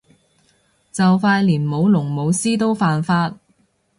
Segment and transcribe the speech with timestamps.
[0.91, 3.37] 就快連舞龍舞獅都犯法